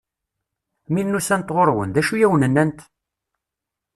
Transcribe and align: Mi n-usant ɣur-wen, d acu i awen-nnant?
Mi 0.91 1.01
n-usant 1.03 1.53
ɣur-wen, 1.55 1.89
d 1.91 1.97
acu 2.01 2.13
i 2.15 2.25
awen-nnant? 2.25 2.79